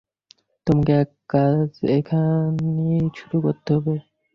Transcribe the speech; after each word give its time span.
তোমাকে 0.67 0.93
এ 0.95 1.03
কাজ 1.29 1.69
এখনই 1.97 2.99
শুরু 3.17 3.37
করতে 3.45 3.69
হবে। 3.75 3.95